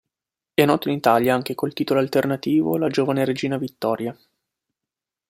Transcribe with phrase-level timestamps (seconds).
[0.55, 4.17] È noto in Italia anche col titolo alternativo La giovane regina Vittoria.